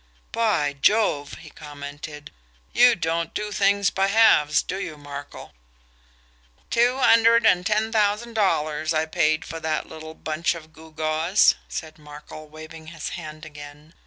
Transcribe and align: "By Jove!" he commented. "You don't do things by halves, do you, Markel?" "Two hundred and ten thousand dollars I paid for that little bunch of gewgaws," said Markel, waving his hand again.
"By 0.31 0.73
Jove!" 0.73 1.35
he 1.35 1.51
commented. 1.51 2.31
"You 2.73 2.95
don't 2.95 3.35
do 3.35 3.51
things 3.51 3.91
by 3.91 4.07
halves, 4.07 4.63
do 4.63 4.79
you, 4.79 4.97
Markel?" 4.97 5.53
"Two 6.71 6.97
hundred 6.97 7.45
and 7.45 7.63
ten 7.63 7.91
thousand 7.91 8.33
dollars 8.33 8.95
I 8.95 9.05
paid 9.05 9.45
for 9.45 9.59
that 9.59 9.87
little 9.87 10.15
bunch 10.15 10.55
of 10.55 10.73
gewgaws," 10.73 11.53
said 11.69 11.99
Markel, 11.99 12.47
waving 12.47 12.87
his 12.87 13.09
hand 13.09 13.45
again. 13.45 13.93